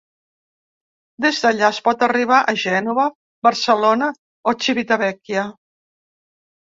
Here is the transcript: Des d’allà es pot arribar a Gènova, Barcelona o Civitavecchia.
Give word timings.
Des 1.25 1.41
d’allà 1.43 1.67
es 1.75 1.81
pot 1.89 2.05
arribar 2.07 2.39
a 2.39 2.55
Gènova, 2.63 3.05
Barcelona 3.49 4.11
o 4.53 4.55
Civitavecchia. 4.65 5.45